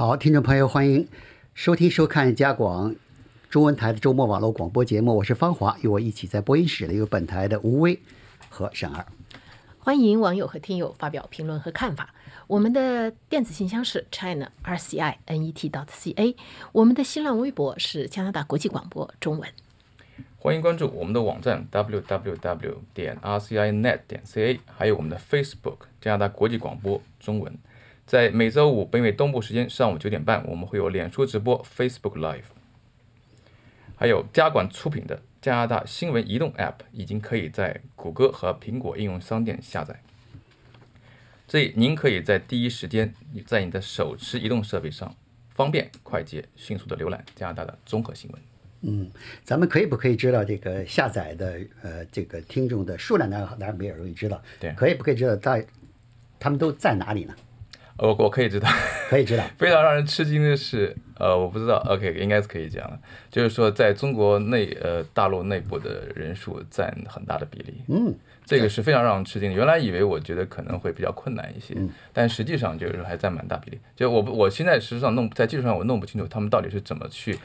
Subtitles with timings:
[0.00, 1.06] 好，听众朋友，欢迎
[1.52, 2.96] 收听收看加广
[3.50, 8.00] 中文台的周末网络广播节目，我是方华，与我一起在播音室的有本台的吴威
[8.48, 9.04] 和沈二。
[9.78, 12.14] 欢迎网友和听友发表评论和看法。
[12.46, 16.34] 我们的电子信箱是 china r c i n e t dot c a，
[16.72, 19.52] 我们的新浪微博是加拿大国际广播中文。
[20.38, 27.54] 欢迎关注我们的网站 w w w 点 r c i net 点 c a，还有我们的 Facebook 加拿大国际广播中文。
[28.10, 32.42] 在每周五北美东部时间上午九点半，我们会有脸书直播 Facebook Live，
[33.94, 40.02] 还有加管出品的加拿大新闻移动 App 已经可以在谷歌和苹果应用商店下载。
[41.46, 43.14] 所以您可以在第一时间
[43.46, 45.14] 在你的手持移动设备上
[45.50, 48.42] 方便、快捷、迅速的浏览加拿大的综合新闻。
[48.80, 49.08] 嗯，
[49.44, 53.30] 咱们可以不可以知道这个下载的呃这个听众的数量？
[53.30, 54.42] 当然当然没有容易知道。
[54.58, 55.64] 对，可以不可以知道在
[56.40, 57.36] 他们都在哪里呢？
[58.00, 58.68] 我我可以知道，
[59.10, 59.44] 可以知道。
[59.58, 62.98] 非常让人吃惊的是，呃，我不知道，OK，应该是可以讲了，
[63.30, 67.82] 就是说，在中国内，呃，大陆内部的人数占很大的比例。
[67.88, 68.14] 嗯，
[68.46, 69.52] 这个是非常让人吃惊。
[69.52, 71.74] 原来以为我觉得可能会比较困难一些，
[72.12, 73.78] 但实际上就是还占蛮大比例。
[73.94, 77.38] 就我我现在实际上弄在技术上我弄不清楚他们到底是怎么去，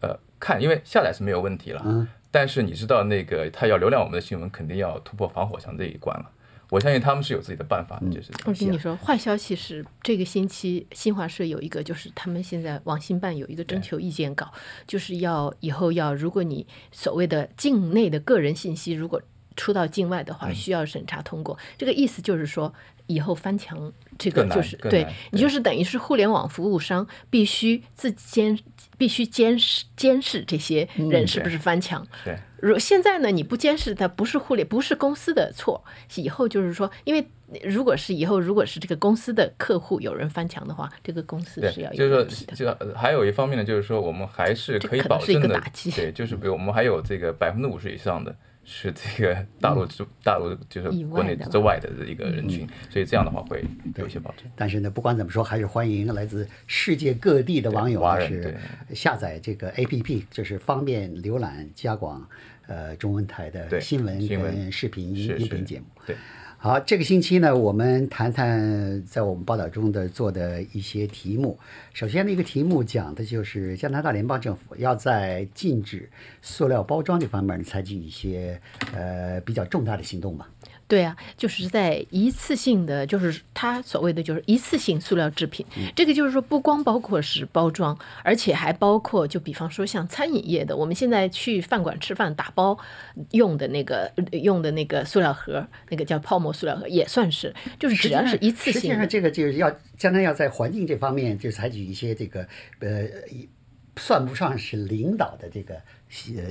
[0.00, 6.30] 呃，看，因为下载是没有问题了，嗯，但是你知道那个他要流量我们的新闻，肯定要突破防火墙这一关了。
[6.70, 8.30] 我相信他们是有自己的办法的，就是。
[8.44, 14.52] 我跟你说，坏消息是这个星期新华社有一个，就是他们现在网信办有一个征求意见稿，
[14.86, 19.20] 就是要以后要，如果你所谓的境内的个人信息如果
[19.58, 21.58] 出到境外的话，需要审查通过。
[21.76, 22.72] 这个意思就是说，
[23.08, 28.56] 以后翻墙这个就是对你就是等于是互联网服务商必须自监，
[28.96, 32.06] 必须监视监视这些人是不是翻墙。
[32.24, 32.38] 对。
[32.60, 35.84] 如现在呢，你不监视他，不是互联，不是公司的错。
[36.16, 37.24] 以后就是说，因为
[37.62, 42.24] 如果是以后，如果是这个公司的客户有人翻墙的话，这个公司是要就是说，
[42.56, 45.62] 就还有一方面呢，就是说，我们还是可以保证的，
[45.94, 48.34] 对，就是比如我们还有这个百分之五十以上的。
[48.70, 53.64] 是这个大陆之大陆就是国内之外的一个人群，所以这样的话会
[53.96, 54.44] 有一些保证。
[54.54, 58.54] 但是呢，不管怎么说，还是欢迎来自世界各地的网友是
[58.94, 62.28] 下载这个 APP，就是方便浏览加广
[62.66, 65.86] 呃中文台的新闻跟视频音频节目。
[66.06, 66.14] 对。
[66.60, 71.56] 好，这个星期呢，我们谈谈在我们报道中的做的一些题目。
[71.94, 76.10] 首先的一个题目讲的就是加拿大联邦政府要在禁止
[76.42, 78.60] 塑料包装这方面采取一些
[78.92, 80.50] 呃比较重大的行动吧。
[80.88, 92.76] 对啊，就是在一次性的，就是它所谓的就是一次性塑料制品，这个就是说不光包括是包装，而且还包括就比方说像餐饮业的，我们现在去饭馆吃饭打包
[93.32, 98.80] 用的那个用的那个塑料盒，那个叫泡沫塑料盒，也算是，就是只要是一次性。
[98.80, 102.40] 实际上，这个就是要将来要在环境这方面就采取一些这个
[102.80, 103.06] 呃，
[103.98, 106.44] 算不上是领导的这个呃。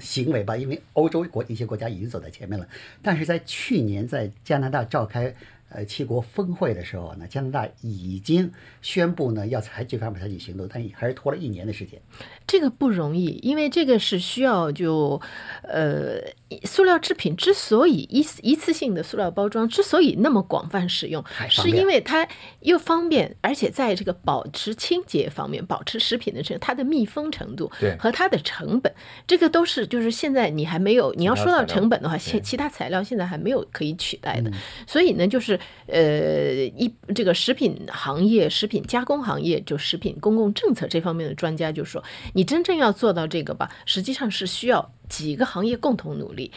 [0.00, 2.66] 行为吧，因为欧洲国一些国家已经走在前面了，
[3.02, 5.34] 但是在去年在加拿大召开。
[5.70, 12.00] 呃，七国峰会的时候呢，加拿大已经宣布呢要采取方面采取行动，但还是拖了一年的时间。
[12.46, 15.20] 这个不容易，因为这个是需要就，
[15.62, 16.20] 呃，
[16.64, 22.26] 塑料制品之所以一一次性的塑料包装之所以那么广泛使用，是因为它
[22.60, 28.90] 又方便，而且在这个保持清洁方面，保持食品的成它的密封程度和它的成本，
[29.26, 34.50] 这个都是就是现在你还没有你要说到成本的话，其其他材料现在还没有可以取代的，
[34.86, 35.57] 所以呢，就是。
[35.86, 42.02] 呃，一这个食品行业、食品加工行业，就食品公共政策这方面的专家就说，
[42.34, 46.52] 你真正要做到这个吧，实际上是需要几个行业共同努力：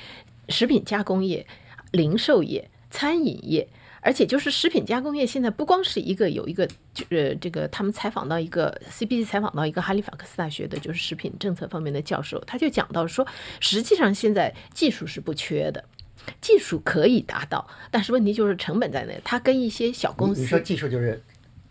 [0.49, 1.45] 食品加工业、
[1.91, 3.67] 零售业、餐饮业，
[4.01, 13.25] 而且就是食品加工业现在不光是一个有一个，就是这个他们采访到一个 CBC 采访到一个哈利法克斯大学的，就是食品政策方面的教授，他就讲到说，
[13.59, 15.83] 实际上现在技术是不缺的。
[16.39, 19.13] 技术可以达到，但是问题就是成本在那？
[19.23, 21.21] 它跟一些小公司，你说技术就是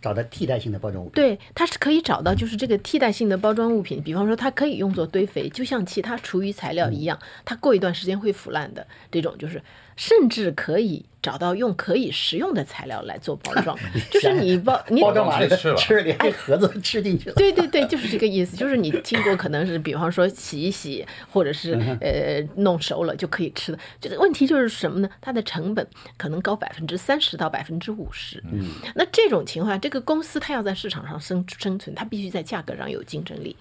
[0.00, 9.62] 找到替代性的包装物品，对，它是可以找到，就是这个替代性的包装物品，比方说它可以用作堆肥，就像其他厨余材料一样，它过一段时间会腐烂的这种，就是
[10.00, 11.04] 甚至可以。
[11.22, 13.76] 找到用可以食用的材料来做包装，
[14.10, 17.34] 就是你包你包装完了吃了，连盒子吃进去了。
[17.34, 23.78] 对对对，就是这个意思，就是你经过可能是比方说洗一洗，或者是呃弄熟了就可以吃的。
[24.00, 25.10] 就是问题就是什么呢？
[25.20, 25.86] 它的成本
[26.16, 28.42] 可能高百分之三十到百分之五十。
[28.50, 33.54] 嗯，那这种情况下，这个公司它要在市场上生生存，它必须在价格上有竞争力。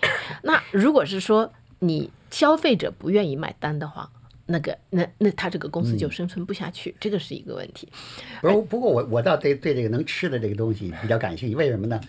[0.44, 4.10] 那如果是说你消费者不愿意买单的话，
[4.50, 7.88] 那个，那那他这个公司就生存不下去，这个是一个问题。
[8.42, 12.02] 不，不过我我倒对对这个能吃的这个东西比较感兴趣，为什么呢？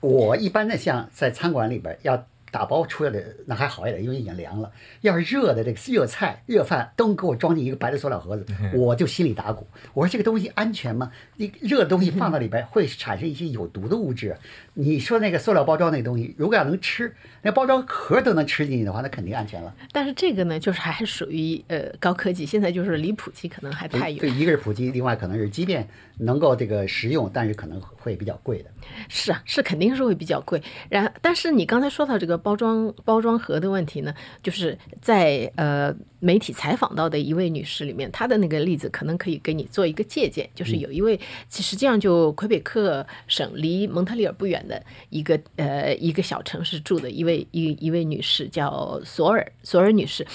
[0.00, 2.26] 我一般的像在餐馆里边要。
[2.50, 4.70] 打包出来的那还好一点，因为已经凉了。
[5.02, 8.44] 要是热的这个热菜、热饭都给我装进一个白的塑料盒子，
[8.74, 9.66] 我就心里打鼓。
[9.94, 11.10] 我说这个东西安全吗？
[11.36, 14.36] 你热的东西放到里边会产生一些有毒的物质。
[14.74, 19.74] 你说那个塑料包装那个东西，如果要能吃，那包装壳都能吃进去的话，那肯定安全了。
[19.92, 24.18] 但是这个呢，就是还是属于呃高科技，现在就是离普及可能还太远。
[24.18, 25.86] 对，一个是普及，另外可能是即便
[26.18, 28.70] 能够这个食用，但是可能会比较贵的。
[29.08, 30.62] 是啊，是肯定是会比较贵。
[30.88, 40.48] 然，但是你刚才说到这个包装包装盒的问题呢，就是在呃媒体采访到的一位女士里面，她的那个例子可能可以给你做一个借鉴。
[40.54, 50.26] 就是有一位，其实际上就魁北克省离蒙特利尔不远的一个呃一个小城市住的一位一一位女士，叫索尔索尔女士，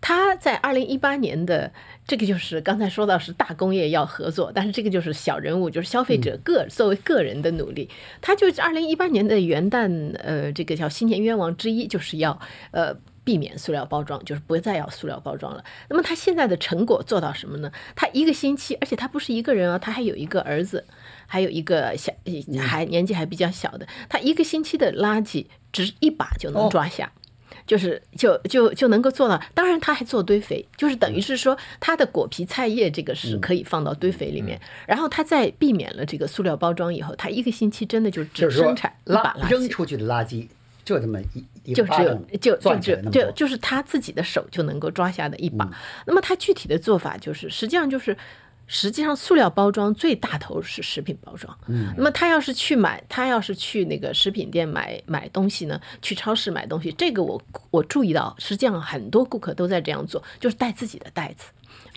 [0.00, 1.72] 她在二零一八年的。
[2.06, 7.86] 这个就是刚才说到是大工业要合作，但是这个就是小人物，就是消费者个作为个人的努力。
[8.22, 12.40] 他就是二零一八年的元旦，呃，这个叫新年愿望之一，就是要
[12.70, 15.62] 呃避免塑料包装，就是不再要塑料包装了。
[15.90, 17.70] 那么他现在的成果做到什么呢？
[17.94, 20.86] 他一个星期，而且他不是一个人啊，他还有一个儿子，
[21.26, 22.10] 还有一个小
[22.58, 27.12] 还年纪还比较小的，他一个星期的垃圾只一把就能抓下。
[27.68, 40.48] 就是就就就能够做到，当然他还做堆肥，就是等于是说他的果皮菜叶这个是可以放到堆肥里面，然后他在避免了这个塑料包装以后，他一个星期真的就只生产拉扔出去的垃圾
[40.84, 41.20] 就这么
[41.64, 45.70] 一就只有就就就就就是他自己的手就能够抓下的一把。
[46.06, 48.16] 那么他具体的做法就是，实际上就是。
[48.68, 51.58] 实际上，塑料包装最大头是食品包装。
[51.66, 55.80] 嗯，那么他要是去买，他要是去那个食品店买买东西呢？
[56.02, 61.46] 去超市买东西，这个我我注意到，实际上很多顾客都在这样做，就是带自己的袋子，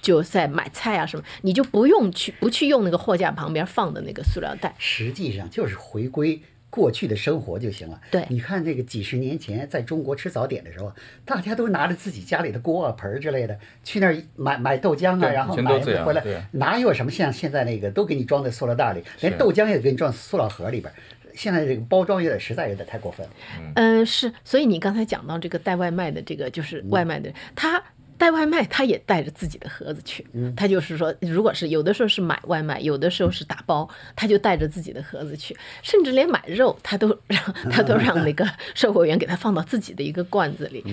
[0.02, 4.74] 就在买菜啊什么，你就不用去不去用那个货架旁边放的那个塑料袋。
[4.80, 6.42] 实际上就是回归。
[6.72, 8.02] 过去的生活就行了。
[8.10, 10.92] 对，你看这个几十年前在中国吃早点的时候，
[11.24, 16.24] 大家都拿着自己家里的锅啊、盆儿之类的去那儿买买豆浆啊，然后买回来，
[16.54, 20.92] 哪有什么像现在那个都给你装在塑料袋里，连豆浆也给你装塑料盒里边。
[21.36, 23.34] 现在这个包装有点实在有点太过分了。
[23.76, 24.34] 嗯，是。
[24.44, 27.84] 所以你刚才讲到这个带外卖的这个就是外卖的他。
[28.22, 30.24] 带外卖，他也带着自己的盒子去。
[30.56, 35.58] 他就是说，如果是有的时候是买外卖，有的时候是打包，他就带着自己的盒子去。
[35.82, 37.42] 甚至连买肉，他都让
[37.72, 40.84] 他都让那个 售货员给他放到自己的一个罐子里。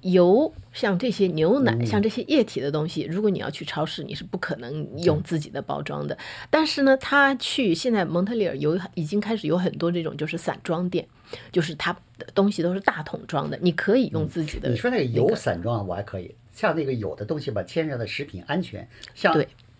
[0.00, 6.18] 油像这些牛奶，像这些液体的东西，如果你要去超市，你是不可能用自己的包装的。
[6.50, 11.06] 但是呢，他去现在蒙特利尔有已经开始有很多这种就是散装店，
[11.50, 14.68] 就是它的东西都是大桶装的，你可以用自己的。
[14.68, 16.34] 你说那个油散装，我还可以。
[16.52, 19.34] 像那个有的东西吧，牵涉到食品安全，像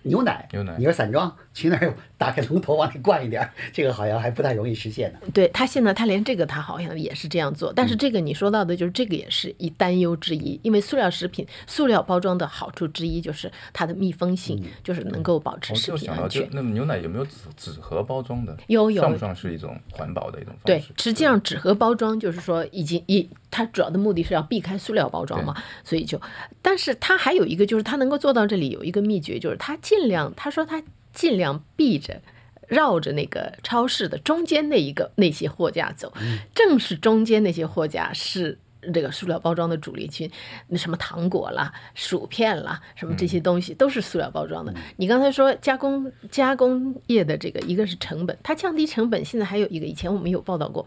[0.07, 5.19] 牛奶，牛奶，你说散装，去那儿打开龙头往里灌一点儿，这个好像还不太容易实现呢。
[5.35, 16.49] 对他现在他连这个他好像也是这样做，但是这个你说到的就是这个也是一担忧之一，因为塑料食品、塑料包装的好处之一就是它的密封性，就是能够保持食品安全。
[16.53, 18.57] 那么牛奶有没有纸纸盒包装的？
[18.69, 20.89] 有有，算不算是一种环保的一种方式？
[20.89, 23.29] 对，实际上纸盒包装就是说已经一。
[23.57, 26.21] 它主要的目的是要避开塑料包装嘛，所以就，
[26.61, 30.83] 但是它还有一个就是它能够做到这里有一个秘诀，就是它尽量，他说他
[31.15, 32.21] 尽量避着
[32.69, 36.13] 绕着那个超市的中间那一个那些货架走，
[36.55, 38.59] 正是中间那些货架是。
[38.95, 40.31] 这个塑料包装的主力军，
[40.69, 44.73] 那什么糖果啦、薯片啦，什么这些东西都是塑料包装的。
[44.97, 49.25] 你刚才说加工加工业的这个，一个是成本，它降低成本。
[49.25, 50.87] 现在还有一个，以前我们有报道过，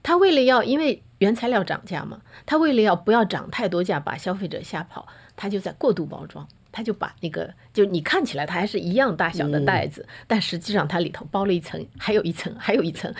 [0.00, 6.46] 它为了要因为原材料涨价嘛，它为了要不要涨太多价，把消费者吓跑，它就在过度包装。
[6.72, 13.12] 他就把那个，就你看起来它还是一样大小的袋子，但实际上它里头包了一层，还有一层，还有一层，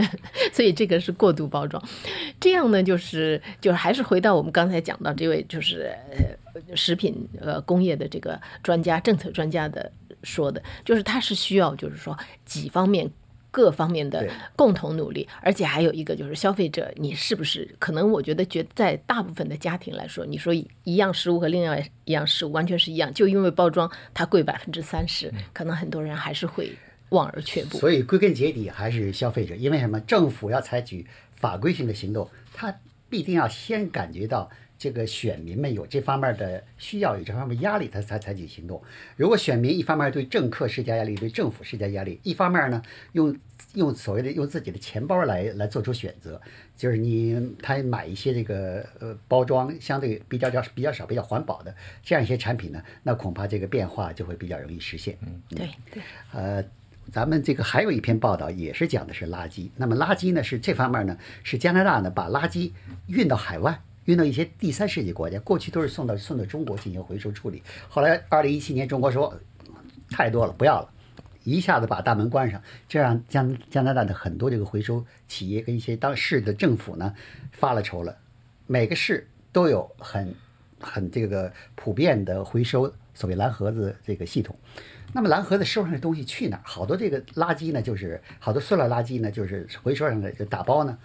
[0.52, 1.82] 所以这个是过度包装。
[2.38, 5.90] 这样呢，就是就是还是回到我们刚才讲到这位就是
[6.52, 9.90] 呃食品呃工业的这个专家、政策专家的
[10.22, 13.10] 说的，就是它是需要就是说几方面。
[13.58, 14.24] 各方面的
[14.54, 18.08] 共同努力，而且还有一个就是消费者，你是不是可能？
[18.08, 26.70] 我觉得，觉在大部分的家庭来说，你说一样食物和另外一样食物完全是一样，就因为包装它贵百分之三十，可能很多人还是会
[27.08, 27.78] 望而却步。
[27.78, 29.98] 所以归根结底还是消费者，因为什么？
[30.02, 32.72] 政府要采取法规性的行动，他
[33.08, 34.48] 必定要先感觉到。
[34.78, 38.80] 这个选民们有这方面的需要，有这方面压力，他才采取行动。
[39.16, 42.80] 如果选民一方面对政客施加压力，对政府施加压力，一方面呢
[43.12, 43.36] 用
[43.74, 46.40] 用所谓的用自己的钱包来来做出选择，
[46.76, 55.18] 就是你他买一些这个呃包装相对比较较比较少、比较环保的这样一些产品呢，那恐怕这个变化就会比较容易实现。
[55.22, 56.02] 嗯，对对。
[56.32, 56.64] 呃，
[57.10, 59.70] 咱们这个还有一篇报道也是讲的是垃圾。
[59.76, 62.70] 那么垃圾呢是这方面呢是加拿大呢把垃圾
[63.08, 67.62] 运到海外，运到一些第三世界国家，过去都是送到送到中国进行回收处理。
[67.90, 69.38] 后来二零一七年中国说
[70.10, 70.90] 太多了，不要了。
[71.44, 77.14] 一下子把大门关上，这让加加拿大的很多这个回收企业跟一些当市的政府呢
[77.52, 78.16] 发了愁了。
[78.66, 80.34] 每个市都有很
[80.80, 84.56] 很这个普遍的回收所谓蓝盒子这个系统。
[85.12, 86.62] 那么蓝盒子收上的东西去哪儿？
[86.64, 90.96] 好多这个垃圾呢，就是好多塑料垃圾呢，就是回收上的就打包呢，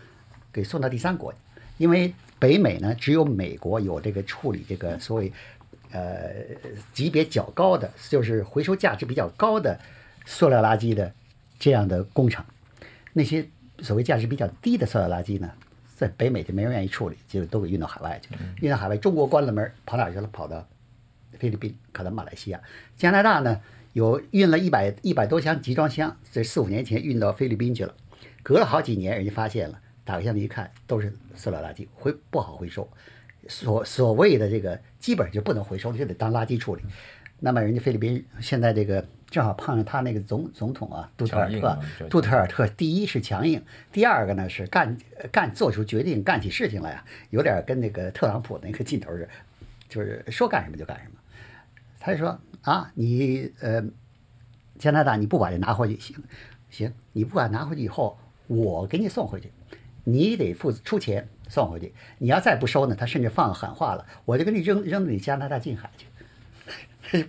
[0.53, 1.33] 给送到第三国。
[1.79, 5.31] 因为北美呢，只有美国有这个处理这个所谓
[5.91, 6.29] 呃
[6.93, 9.79] 级别较高的，就是回收价值比较高的。
[10.25, 11.13] 塑料垃圾的
[11.59, 12.45] 这样的工厂，
[13.11, 13.45] 那些
[13.79, 15.51] 所谓价值比较低的塑料垃圾呢，
[15.97, 18.29] 在北美就没人愿意处理，就都给运到海外去。
[18.61, 20.29] 运到海外，中国关了门，跑哪去了？
[20.31, 20.65] 跑到
[21.37, 22.61] 菲律宾，跑到马来西亚。
[22.95, 23.59] 加拿大呢，
[23.91, 27.93] 有运了一百一百多箱集装箱，这四五年前运到菲律宾去了。
[28.41, 32.87] 隔了好几年，人家发现了，打开箱子一看，都是塑料垃圾，回不好回收。
[33.47, 36.83] 所所谓的这个基本就不能回收，就得当垃圾处理。
[37.39, 39.05] 那么人家菲律宾现在这个。
[39.33, 41.79] 正好碰上他那个总总统啊，杜特尔特。
[42.07, 43.59] 杜特尔特第一是强硬，
[43.91, 44.95] 第二个呢是干
[45.31, 49.29] 干做出决定、干起事情来啊，有点跟那个特朗普那个劲头似的，
[49.89, 51.15] 就是说干什么就干什么。
[51.99, 53.83] 他就说啊，你呃
[54.77, 56.15] 加拿大你不把这拿回去行
[56.69, 59.51] 行，你不把拿回去以后，我给你送回去，
[60.03, 61.93] 你得付出钱送回去。
[62.17, 66.07] 你要再不收呢，他甚至放喊话了，我就给你扔扔到你加拿大近海去。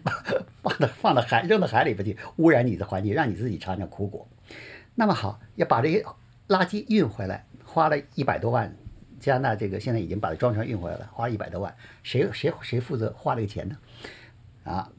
[0.62, 4.26] 放到放到海扔到海里边去，污染你的环境，让你自己尝尝苦果。
[4.94, 6.02] 那么好，要把这些
[6.48, 8.74] 垃圾运回来，花了一百多万。
[9.20, 11.74] 加拿大这个现在已经把它装船运回来了，花了一百多万。
[12.02, 13.76] 谁谁谁负责花这个钱呢？
[14.64, 14.90] 啊，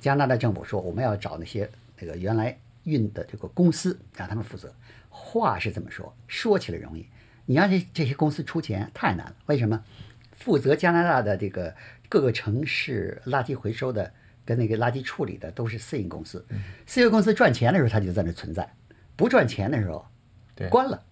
[0.00, 4.72] 加拿大政府说我们要找那些那个原来运的这个公司，让他们负责。
[5.12, 7.06] 话是怎么说，说起来容易，
[7.46, 9.34] 你让这这些公司出钱太难了。
[9.46, 9.84] 为什么？
[10.32, 11.72] 负责加拿大的这个。
[12.08, 14.12] 各个城市垃圾回收的
[14.44, 16.44] 跟那个垃圾处理的都是私营公司，
[16.84, 18.70] 私营公司赚钱的时候它就在那存在，
[19.16, 20.04] 不赚钱的时候，
[20.68, 21.02] 关了。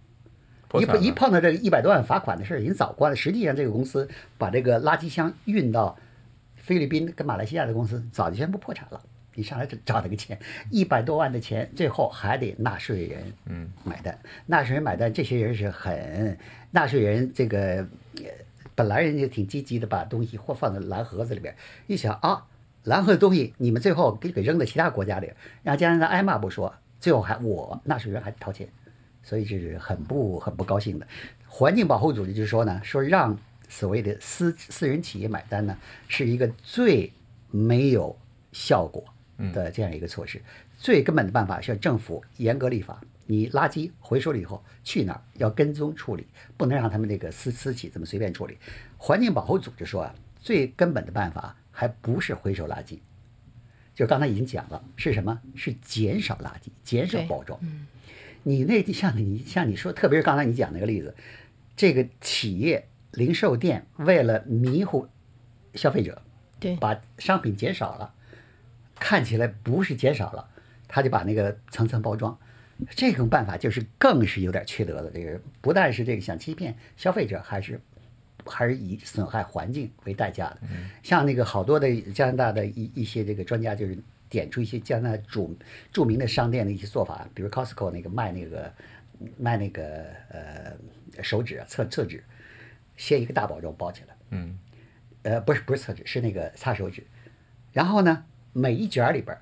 [0.75, 3.17] 一一碰到这个一百多万罚款的事儿，已经早关了。
[3.17, 5.99] 实际上这个公司把这个垃圾箱运到
[6.57, 9.03] 菲律宾跟马来西亚的公司早就宣布破产了。
[9.41, 10.39] 你上来就找那个钱，
[10.71, 16.37] 一百多万的钱，最后还得纳税人嗯买单，纳税人买单，这些人是很
[16.71, 17.87] 纳税人这个。
[18.77, 21.55] 本来人家挺积极的，把东西或放在蓝盒子里边，
[21.87, 22.47] 一想啊，
[22.85, 25.31] 蓝盒的东西你们最后给给扔到其他国家里，
[25.63, 28.67] 让加拿大挨骂不说，最后还我纳税人还掏钱，
[29.23, 31.07] 所以这是很不很不高兴的。
[31.47, 35.77] 环境保护组织就说呢，说让所谓的私私人企业买单呢，
[36.09, 37.13] 是一个最
[37.51, 38.17] 没有
[38.53, 39.05] 效果
[39.53, 40.41] 的这样一个措施，
[40.77, 43.01] 最根本的办法是政府严格立法。
[43.27, 45.23] 你垃圾回收了以后去哪儿？
[45.35, 48.59] 要跟踪处理，不能让他们这个私私企这么随便处理。
[48.97, 52.99] 环境保护组织说啊，最根本的办法还不是回收垃圾，
[53.95, 55.41] 就刚才已经讲了，是什么？
[55.55, 57.61] 是减少垃圾，减少包装。
[58.43, 61.15] 你那像你像你说，特别是刚才你讲那个例子，
[61.77, 65.07] 这个企业零售店为了迷糊
[65.75, 66.21] 消费者，
[66.59, 68.13] 对，把商品减少了，
[69.01, 70.49] 看起来不是减少了，
[70.87, 72.39] 他就把那个层层包装。
[72.91, 75.11] 这种办法就是更是有点缺德的。
[75.11, 77.79] 这个不但是这个想欺骗消费者，还是
[78.47, 80.61] 还是以损害环境为代价的。
[81.03, 83.99] 像那个好多的加拿大的一一些这个专家，就是
[84.31, 85.47] 点出一些加拿大著
[85.93, 88.73] 著名的商店的一些做法，比如 Costco 那个卖那个
[89.37, 92.25] 卖那个呃手纸厕厕纸，
[92.97, 94.59] 先一个大包装包起来，嗯，
[95.23, 97.05] 呃不是不是厕纸，是那个擦手纸，
[97.73, 99.37] 然后呢每一卷里边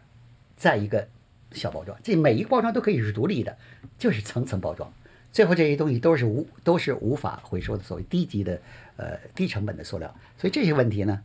[0.56, 1.06] 再一个。
[1.52, 3.56] 小包装，这每一个包装都可以是独立的，
[3.98, 4.92] 就是层层包装，
[5.32, 8.60] 最后这些东西都是无都是无法回收的，所谓低级的
[8.98, 10.14] 呃低成本的塑料。
[10.36, 11.18] 所以这些问题呢，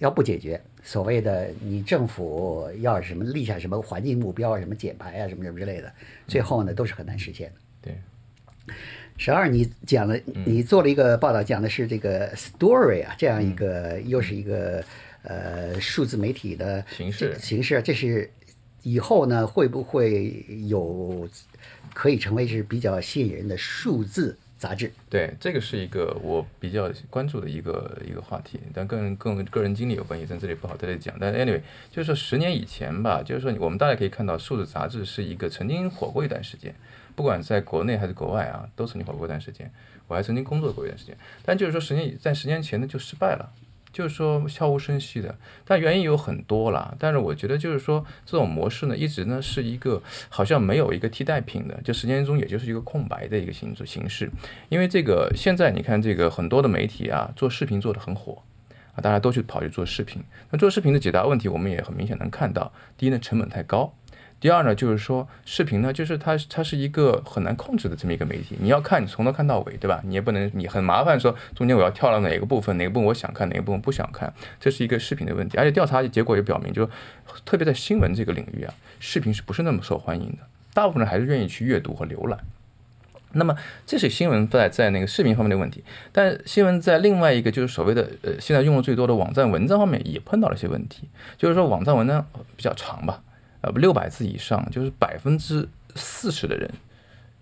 [0.00, 5.92] 要不解决，所谓的你政府要什么立下什么环境目标啊，什么减排啊，什么什么之类的，
[6.26, 7.56] 最后呢都是很难实现的。
[7.80, 8.74] 对，
[9.16, 14.84] 十二，你讲了，你做了一个报道，讲的是这个 story 啊，这样一个又是一个
[15.24, 18.30] 呃数字媒体的形式形式，这是。
[18.86, 21.26] 以后呢，会不会有
[21.94, 24.92] 可以成为是比较吸引人的数字杂志？
[25.08, 31.16] 对，这个是一个我比较关注的一个一个话题，但跟跟个人经历有关系，在这里不好在这里讲。
[31.18, 36.74] 但 anyway，就是说十年以前吧，就是说我们大家可以看到，数字杂志是一个曾经火过一段时间，
[37.16, 39.72] 不管在国内还是国外啊，都曾经火过一段时间。
[40.08, 43.50] 我还曾经工作过一段时间，但就是说十年在十年前呢就失败了。
[43.94, 45.34] 就是说悄无声息的。
[45.64, 54.30] 但原因有很多啦，但是我觉得就是说这种模式呢，一直呢是一个好像没有一个替代品的，就时间中也就是一个空白的一个形式形式。
[54.68, 58.42] 因为这个现在你看这个很多的媒体啊，做视频做得很火
[58.94, 60.20] 啊，大家都去跑去做视频。
[60.50, 63.94] 那做视频的解答问题，我们也很明显能看到，第一呢，成本太高。
[64.44, 70.02] 第二呢，就是说视频呢，就是它它是一个很难控制的这么一个媒体，你要看你从头看到尾，对吧？
[70.04, 75.56] 你也不能你很麻烦说中间我要跳到哪个部分，哪个部分我想看，哪个部分不想看，这是一个视频的问题。
[75.56, 76.86] 而且调查结果也表明，就
[77.46, 80.40] 特别在新闻这个领域啊，视频是不是那么受欢迎的？
[80.74, 82.38] 大部分人还是愿意去阅读和浏览。
[83.32, 85.82] 那么这是新闻在在那个视频方面的问题，
[86.12, 91.08] 但新闻在另外一个就是所谓的呃现在用的最多的网站文章方面也碰到了一些问题，
[91.38, 93.22] 就是说网站文章比较长吧。
[93.64, 96.70] 呃，六百字以上，就是百分之四十的人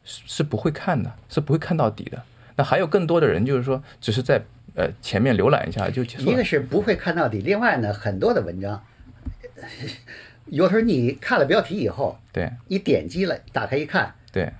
[0.04, 2.22] 是是不会看的，是不会看到底的。
[2.54, 4.40] 那还有更多的人，就是说，只是在
[4.76, 6.30] 呃前面浏览一下就结束。
[6.30, 8.80] 一个是不会看到底，另外呢，很多的文章，
[10.46, 14.52] 有时候你看了标题以后，对，你点击了，打开一看，对，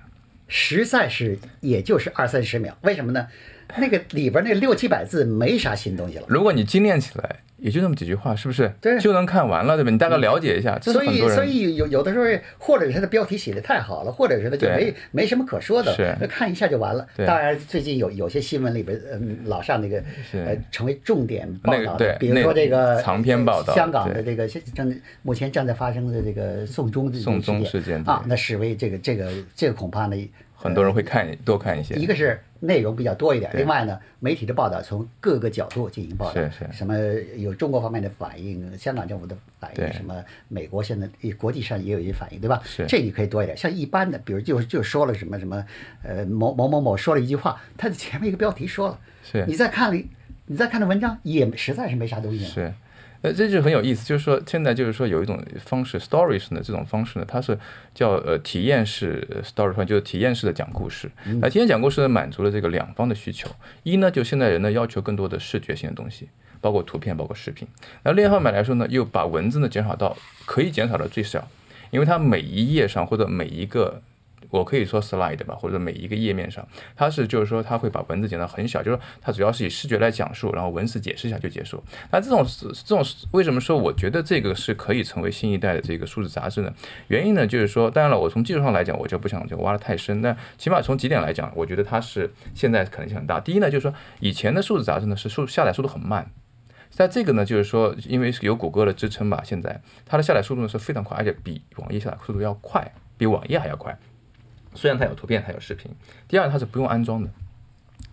[0.49, 2.77] 实在是也就是二三十秒。
[2.81, 3.29] 为什么呢？
[3.77, 6.25] 那个里边那六七百字没啥新东西了。
[6.27, 7.37] 如果你精炼起来。
[7.63, 8.69] 也就那么几句话，是不是？
[8.81, 9.89] 对，就能看完了，对吧？
[9.89, 10.77] 你大概了解一下。
[10.81, 12.25] 所以，所以有有的时候，
[12.57, 15.95] 或者是他的标题写的太好了，或者是他就没没什么可说的，
[16.27, 17.07] 看一下就完了。
[17.25, 20.03] 当然，最近有有些新闻里边，嗯，老上那个
[20.33, 30.17] 呃成为重点报道的，比如说这个长篇报道，香港的这个正目前正在发生的这个送终的送中事件啊，那示威这个这个这个恐怕呢。
[30.63, 36.97] 很多人会看多看一些，一个是内容比较多一点，另外呢，媒体的报道从各个角度进行报道，是是，什么
[37.35, 42.61] 有中国方面的反应，香港政府的反应，什么美国现在国际上也有一些反应，对吧？
[42.63, 43.57] 是，这你可以多一点。
[43.57, 45.65] 像一般的，比如就就说了什么什么，
[46.01, 50.01] 呃，某某某某说了一句话，他的前面一个标题说了，是，你再看了，
[50.45, 52.45] 你再看那文章也实在是没啥东西。
[52.45, 52.73] 是。
[53.23, 57.57] 呃，这就很有意思，就是说现在就是说有一种方式，stories 呢这种方式呢，它是
[57.95, 61.09] 叫呃体验式 story，就是体验式的讲故事。
[61.39, 63.49] 那体验讲故事呢，满足了这个两方的需求。
[63.83, 66.27] 一呢，就现在人呢要求更多的视觉性的东西，
[66.59, 67.65] 包括图片，包括视频。
[68.03, 71.47] 那另一方面来说呢，又把文字呢减少到可以减少到最小，
[71.91, 74.01] 因为它每一页上或者每一个。
[74.53, 76.63] 我可以说 slide 吧，或者每一个页面上，
[76.95, 81.83] 它是就是说它会把文字剪得很小，就是它主要是以视觉来讲述，然后文字解释一下就结束。
[82.11, 82.45] 那这种
[82.85, 86.71] 这种为什么说我觉得这个是可以成为新一代的这个数字杂志呢？
[87.07, 93.39] 原因呢就是说，当然了，我从技术上来讲，我就不想就挖得太深，但起码从几点来讲，我觉得它是现在可能性很大。
[93.39, 96.29] 第一呢，就是说以前的数字杂志呢是速下载速度很慢，
[96.91, 103.97] 在这个呢就是说因为有谷歌的支撑吧，现在它的下载速度呢是非常快，而且比网页下载速度要快，比网页还要快。
[104.75, 105.91] 虽然它有图片，它有视频。
[106.27, 107.29] 第二，它是不用安装的，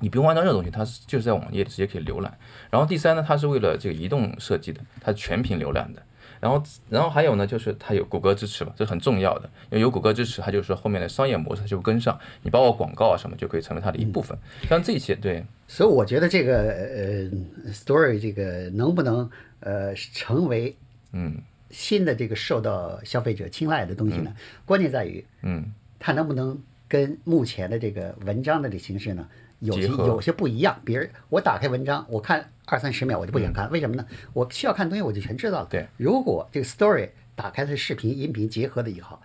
[0.00, 2.38] 你不用安装任何东西，它是就是在网页直接可以浏览。
[2.70, 6.02] 然后第三呢，它是为了这个移动设计的，它是全屏浏览的。
[6.40, 9.50] 然后，然后还有呢，就是它有谷歌支持嘛，这很重要的。
[9.70, 14.34] 因为有谷歌支持，它就是说后面的商业模式就跟上，你包括广告啊什么，就可以成为它的一部分。
[14.66, 15.44] 像这些，对。
[15.68, 20.74] 所以我觉得这个呃，story 这个能不能呃成为
[21.12, 24.34] 嗯新的这个受到消费者青睐的东西呢？
[24.64, 25.70] 关键在于嗯。
[26.00, 29.28] 它能不能跟目前的这个文章的这形式呢，
[29.60, 30.76] 有些有些不一样？
[30.84, 34.04] 比如我打开文章，我看二三十秒，我就不想看，为什么呢？
[34.32, 35.68] 我需要看东西，我就全知道了。
[35.70, 39.20] 对，如果这个 story 打开的视频、音频结合的以后，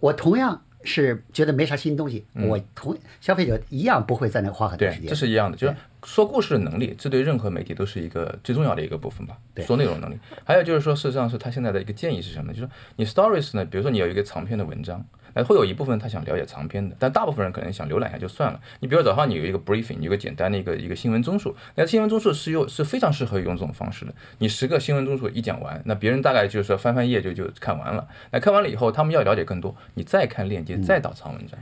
[0.00, 0.62] 我同样。
[0.84, 5.08] 是觉得没啥新东西，我同消费者一样不会在那花很多时间。
[5.08, 9.36] 这是一样的，就是说故事的能力，这对任何媒体都是一个最重要的一个部分吧。
[9.66, 12.52] 说内容能力，还有就是说，事实上是他现在的一个建议是什么？
[12.52, 15.04] 就是你 stories 呢，比如说你有一个长篇的文章。
[15.34, 18.58] 那会有一部分他想了解长篇的，但大部分人可能想浏览一下就算了。
[18.80, 24.12] 你比如早上你有一个 briefing，有个简单的一个一个新闻综述，那新闻综述是用是非常适合用这种方式的。
[24.38, 28.08] 你十个新闻综述一讲完，那别人大概就是说翻翻页就就看完了。
[28.32, 31.56] 那看完了以后，他们要了解更多，你再看链接，再导长文章。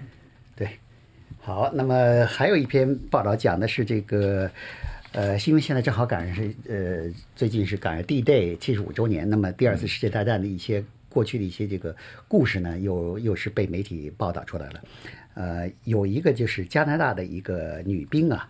[0.54, 0.78] 对，
[1.46, 4.50] 好，那么还有一篇报道讲的是这个，
[5.12, 10.82] 呃，因为现在正好赶上是呃，最近是赶上 D Day 七十五周年，那么第二次世界大战的一些。
[11.08, 11.94] 过去的一些这个
[12.26, 14.82] 故事呢，又又是被媒体报道出来了。
[15.34, 18.48] 呃，有一个就是加拿大的一个女兵啊，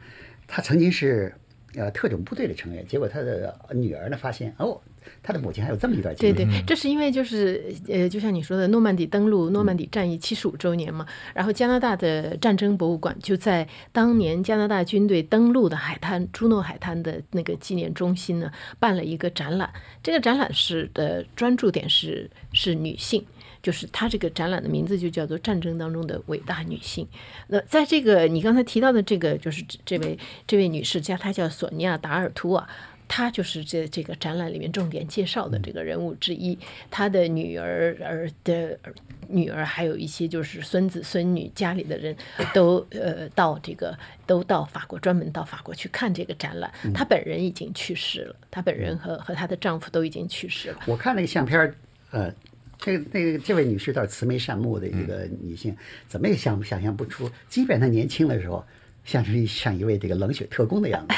[0.48, 1.34] 她曾经是
[1.74, 4.80] 呃特种部队的成员，结果她的女儿呢发现哦。
[5.22, 6.32] 他的母亲还有这么一段经历。
[6.32, 11.06] 对对，这是因为就是呃，就像你说的，诺曼底登陆、诺曼底战役七十五周年嘛。
[11.34, 19.70] 然后加拿大的战争博物馆就在当年加拿大军队登陆的海滩——朱诺海滩的那个纪念中心呢，办了一个展览。
[20.02, 23.24] 这个展览是的专注点是是女性，
[23.62, 27.04] 就是它这个展览的名字就叫做《战争当中的伟大女性》。
[27.48, 32.68] 那在这个你刚才提到的这个，就是这位这位女士家，她叫索尼娅·达尔图啊。
[33.08, 36.58] 他就是这这个展览里面重点介绍的这个人物之一。
[36.90, 38.78] 他的女儿儿的
[39.28, 42.16] 女儿，还有一些就是孙子孙女家里的人
[42.52, 46.72] 都呃到这个都到法国，专门到法国去看这个展览。
[46.94, 50.80] 他本人已经去世了，他本人和和她的丈夫都已经去世了。
[50.86, 51.74] 我看那个相片儿，
[52.10, 52.32] 呃，
[52.78, 58.64] 这那个这位女士倒是慈眉善目的一个女性，怎么也想想象不出，即便她年轻的时候，
[59.06, 61.14] 像是像一位这个冷血特工的样子。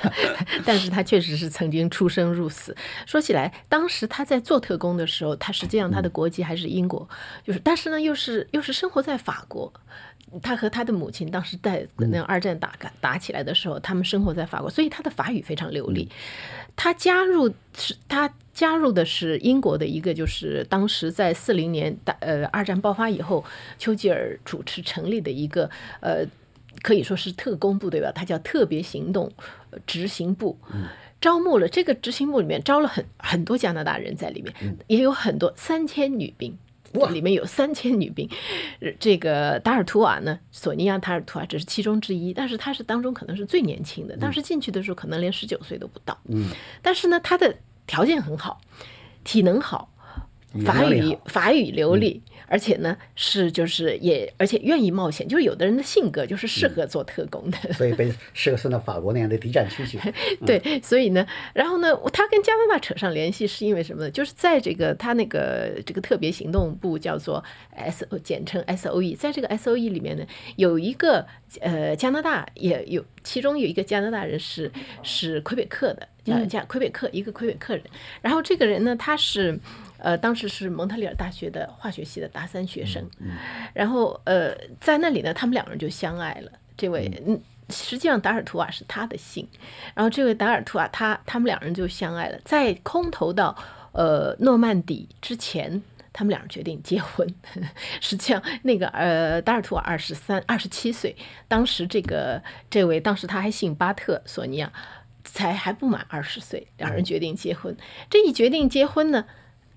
[0.64, 2.76] 但是他确实是曾经出生入死。
[3.06, 7.08] 说起来，当时他在做特工的时候，他实际上他的国籍还是英国，
[7.42, 9.72] 就是但是呢，又是又是生活在法国。
[10.42, 16.08] 他和他的母亲当时在那二战打打起来的时候，他们生活在法国，所以他的法语非常流利。
[16.74, 23.44] 他加入是他加入的是英国的一个，就是当时在四零年大呃二战爆发以后，
[23.78, 25.68] 丘吉尔主持成立的一个
[26.00, 26.24] 呃。
[26.82, 28.12] 可以说是特工部对吧？
[28.12, 29.30] 它叫特别行动
[29.86, 30.58] 执行部，
[31.20, 36.58] 招募了这个执行部里面招了很很多加拿大人在里面，也有很多三千女兵，
[37.12, 38.28] 里面有三千女兵。
[38.98, 46.18] 这个达尔图瓦呢，索尼娅·达尔图瓦只是其中之一，但是她是当中可能是最年轻的，当时进去的时候可能连十九岁都不到。
[46.28, 46.50] 嗯，
[46.82, 47.54] 但是呢，她的
[47.86, 48.60] 条件很好，
[49.22, 49.91] 体能好，
[50.64, 52.22] 法语法语流利。
[52.48, 59.98] 而且呢，是就是也，而且愿意冒险，就是有的人的性格就是适合做特工的，所以被适合送到法国那样的敌占区去。
[60.44, 64.10] 对，所以呢，然后呢，他跟加拿大扯上联系是因为什么呢？
[64.10, 71.26] 就是在这个他那个这个特别行动部叫做 S O，简称 S O E，在这个 S O E 里面呢，有一个
[71.62, 74.70] 呃加拿大也有，其中有一个加拿大人是
[75.02, 77.82] 是魁北克的，叫叫魁北克一个魁北克人，
[78.20, 79.58] 然后这个人呢，他是。
[80.02, 83.08] 呃，当时是蒙特利尔大学的化学系的大三学生，
[83.72, 86.50] 然后呃，在那里呢，他们两个人就相爱了。
[86.76, 89.46] 这位嗯，实际上达尔图瓦是他的姓，
[89.94, 92.40] 然后这位达尔图瓦他他们两人就相爱了。
[92.44, 93.56] 在空投到
[93.92, 95.80] 呃诺曼底之前，
[96.12, 97.32] 他们两人决定结婚。
[98.00, 101.14] 实际上，那个呃达尔图瓦二十三二十七岁，
[101.46, 104.72] 当时这个这位当时他还姓巴特索尼娅，
[105.22, 107.76] 才还不满二十岁，两人决定结婚。
[108.10, 109.26] 这一决定结婚呢。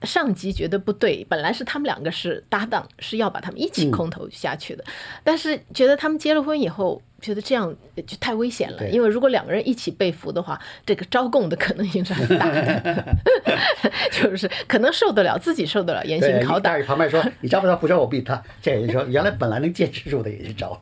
[0.04, 4.84] 上级觉得不对，本来是他们两个是搭档，是要把他们一起空投下去的，
[5.24, 7.02] 但是觉得他们结了婚以后。
[7.22, 7.74] 觉得这样
[8.06, 13.18] 就太危险了，因为如果两个人一起被俘的话，这个招供的可能性是很大的，
[14.12, 16.78] 就是可能受得了，自己受得了严刑拷打。
[16.84, 17.76] 旁边说：“你招不招？
[17.76, 20.80] 不招我毙他。”这人说：“原来本来能坚持住的也是招。”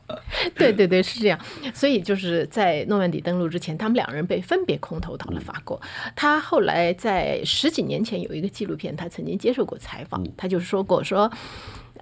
[0.56, 1.40] 对对对，是这样。
[1.74, 5.80] 所以就是在诺曼底登陆之前，他们两人被分别空投到了法国。
[6.16, 11.32] 他后来在十几年前有一个纪录片，他曾经接受过采访，他就说过说。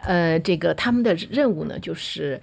[0.03, 2.41] 呃，这个他们的任务呢，就是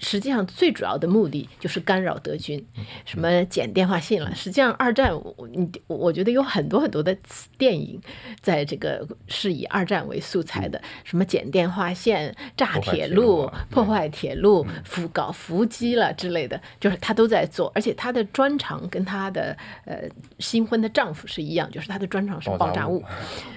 [0.00, 2.64] 实际上最主要的目的就是干扰德军，
[3.04, 4.34] 什么剪电话线了。
[4.34, 7.14] 实际上，二战我你我觉得有很多很多的
[7.58, 8.00] 电影，
[8.40, 17.70] 在这个是以二战为素材的，什么剪电话线、炸铁路、破坏铁路、伏搞伏击了之类的，就是他都在做。
[17.74, 19.98] 而且他的专长跟他的呃
[20.38, 23.04] 新婚的丈夫是一样，就是他的专长是爆炸物，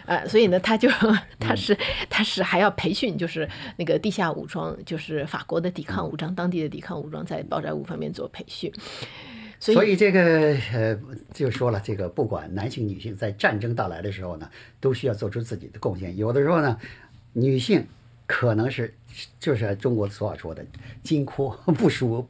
[0.06, 0.90] 呃，所以呢，他就
[1.40, 1.78] 他是
[2.10, 3.37] 他是还要培训，就是。
[3.42, 8.72] 是那个地下武装，就是法国的抵抗武装，当地的抵抗武装在爆炸物方面做培训。
[9.60, 11.00] 所以这个呃，
[11.34, 16.18] 就说了，这个不管男性女性，在战争到来的时候呢，都需要做出自己的贡献。
[16.18, 16.78] 有的时候呢，
[17.34, 17.86] 女性
[18.26, 18.94] 可能是。
[19.40, 20.64] 就是中国俗话说的
[21.02, 22.28] “金阔 不输”，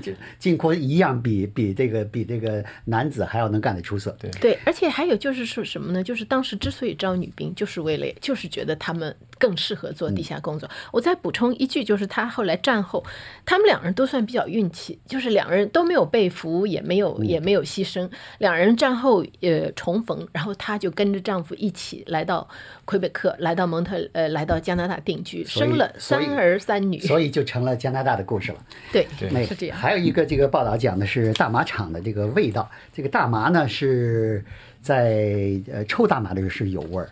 [0.00, 4.16] 就金阔一样比比这个比这个男子还要能干得出色。
[4.20, 6.02] 对对，而且还有就是说什么呢？
[6.02, 10.70] 就是当时之所以招女兵，就是为了就是觉得他们更适合做地下工作。
[10.92, 13.04] 我再补充一句，就是他后来战后，
[13.44, 18.08] 他们两人都算比较运气，就是两人都没有被俘，也没有也没有牺牲。
[18.38, 22.48] 两人战后呃重逢，然后她就跟着丈夫一起来到
[22.84, 25.92] 魁北克，来到蒙特呃来到加拿大定居，生了。
[26.06, 28.58] 三儿三女，所以就成了加拿大的故事了。
[28.92, 29.78] 对，对，是这样。
[29.78, 32.70] 还有一个这个报道讲的是大麻厂的这个味道。
[32.92, 34.44] 这个大麻呢是
[34.82, 37.08] 在呃抽大麻的时候是有味儿，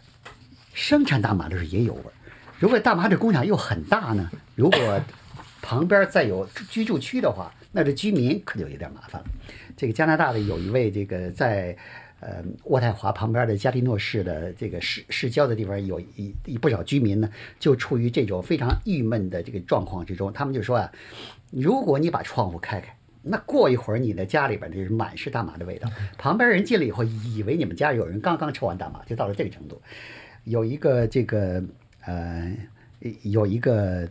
[0.74, 2.12] 生产大麻的时候也有味儿。
[2.58, 5.00] 如果大麻这工厂又很大呢，如果
[5.62, 9.26] 旁边再有居住区的话，那这居民可就有点麻烦了。
[9.76, 11.76] 这个加拿大的有一位这个在。
[12.22, 20.32] 呃，渥太华旁边的加利诺市的这个市市郊的地方，有一一不少居民呢，就处于这种非常郁闷的这个状况之中。
[20.32, 20.92] 他们就说啊，
[21.50, 29.82] 如果你把窗户开开，那过一会儿你的家里边就是满是大麻的味道， 旁边人进来以后，以为你们家有人刚刚抽完大麻，就到了这个程度。
[30.44, 31.60] 有一个这个
[32.04, 32.56] 呃，
[33.22, 34.08] 有一个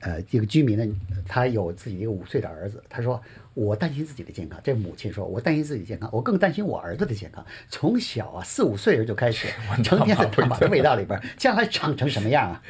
[0.00, 0.86] 呃这个居民呢，
[1.26, 3.18] 他有自己一个五岁的儿子，他说
[3.54, 4.60] 我担心自己的健康。
[4.62, 7.44] 这母亲说，我担心自己的健康，我更担心我儿子的健康。
[7.68, 9.48] 从小啊，四五岁的时候就开始，
[9.82, 12.62] 成天在大麻的味道里边，将来长成什么样啊？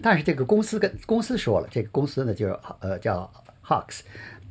[0.00, 3.30] 但是这个公司跟公司说了，这个公司呢就是呃叫
[3.64, 4.00] Hawks，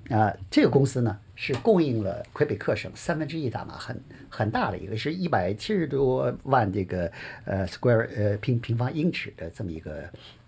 [0.10, 7.12] 啊，这个公司呢是供应了魁北克省三分之一大麻，很很大的一个，是一百七十多万这个
[7.46, 10.04] 呃 square 呃平平方英尺的这么一个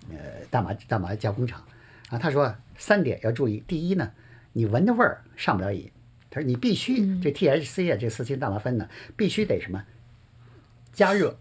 [0.10, 0.18] 呃
[0.50, 1.62] 大麻大麻加工厂。
[2.10, 4.12] 啊，他说三点要注意，第一呢，
[4.54, 5.92] 你闻的味儿上不了瘾，
[6.30, 8.88] 他说你必须这 THC 啊这四氢大麻酚呢
[9.18, 9.84] 必须得什么
[10.92, 11.38] 加热。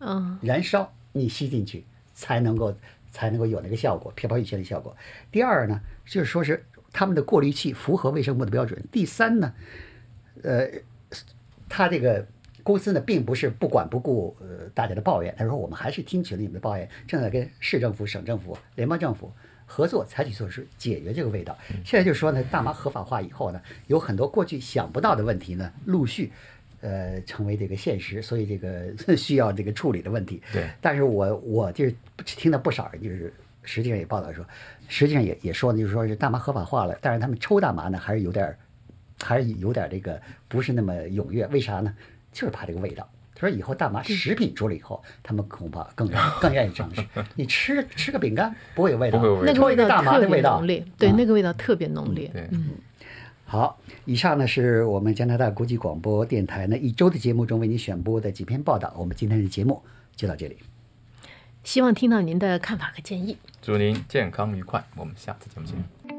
[0.00, 1.84] 嗯燃烧，你吸进去
[2.14, 2.76] 才能够
[3.10, 4.96] 才能够有那个效果，飘飘欲仙的效果。
[5.32, 8.82] 第二呢，就是说是他们的过滤器符合卫生部的标准。
[8.92, 9.52] 第三呢，
[10.42, 10.70] 呃，
[11.68, 12.26] 他这个
[12.62, 19.32] 公司呢，并不是不管不顾呃大家的抱怨，他说我们还是听取了你们的抱怨，正在跟市政府、省政府、联邦政府。
[19.68, 21.56] 合作采取措施解决这个味道。
[21.84, 26.32] 现在就是说呢，大麻合法化以后呢，有很多过去想不到的问题呢，陆续
[26.80, 30.42] 呃成为这个现实，所以这个 需要这个处理的问题。
[30.52, 34.44] 对但是我我就是听到不少人就是实际上也报道说，
[34.88, 38.58] 实际上也也说呢，就是说是大麻合法化了，但是他们抽大麻呢还是有点儿，
[39.22, 41.46] 还是有点这个不是那么踊跃。
[41.48, 41.94] 为啥呢？
[42.32, 43.08] 就是怕这个味道。
[43.38, 47.06] 他说以后大麻食品出了以后，他们恐怕更更愿意尝试。
[47.36, 52.28] 你吃吃个饼干不会有味道，那个味道大麻的味道浓烈，对，啊那个味道特别浓烈。
[52.32, 52.48] 对，
[53.44, 58.92] 好，以上呢是我们加拿大国际广播电台呢一周的节目中为您选播的几篇报道。
[58.98, 59.82] 我们今天的节目
[60.16, 60.58] 就到这里。
[61.62, 63.36] 希望听到您的看法和建议。
[63.62, 66.17] 祝您健康愉快，我们下次节目见。